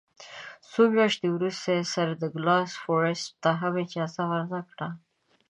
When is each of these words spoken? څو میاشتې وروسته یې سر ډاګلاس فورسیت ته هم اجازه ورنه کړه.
څو 0.71 0.81
میاشتې 0.95 1.27
وروسته 1.31 1.67
یې 1.75 1.83
سر 1.93 2.07
ډاګلاس 2.21 2.71
فورسیت 2.83 3.33
ته 3.43 3.49
هم 3.59 3.73
اجازه 3.83 4.23
ورنه 4.29 4.61
کړه. 4.69 4.87